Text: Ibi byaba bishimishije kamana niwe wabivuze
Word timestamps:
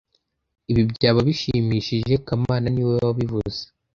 Ibi 0.71 0.81
byaba 0.91 1.19
bishimishije 1.27 2.13
kamana 2.25 2.67
niwe 2.71 2.93
wabivuze 3.07 3.61